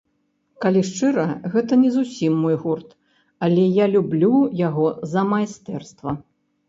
Калі 0.63 0.81
шчыра, 0.87 1.25
гэта 1.55 1.73
не 1.83 1.91
зусім 1.99 2.33
мой 2.45 2.57
гурт, 2.63 2.89
але 3.49 3.63
я 3.75 3.85
люблю 3.97 4.33
яго 4.67 4.87
за 5.13 5.21
майстэрства. 5.35 6.11